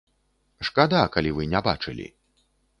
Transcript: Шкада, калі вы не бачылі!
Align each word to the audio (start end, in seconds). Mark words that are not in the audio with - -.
Шкада, 0.69 1.03
калі 1.17 1.35
вы 1.37 1.43
не 1.53 1.59
бачылі! 1.71 2.11